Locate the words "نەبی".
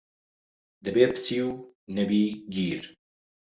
1.95-2.23